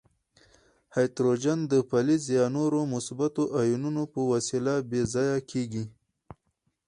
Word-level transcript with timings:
هایدروجن 0.95 1.59
د 1.71 1.73
فلز 1.89 2.23
یا 2.37 2.45
نورو 2.57 2.79
مثبتو 2.93 3.43
آیونونو 3.61 4.03
په 4.13 4.19
وسیله 4.31 4.73
بې 4.89 5.01
ځایه 5.13 5.37
کیږي. 5.51 5.83